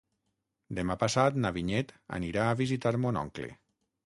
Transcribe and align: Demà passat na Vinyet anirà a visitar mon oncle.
Demà 0.79 0.95
passat 1.03 1.37
na 1.43 1.51
Vinyet 1.59 1.93
anirà 2.19 2.47
a 2.49 2.57
visitar 2.63 2.95
mon 3.05 3.23
oncle. 3.23 3.53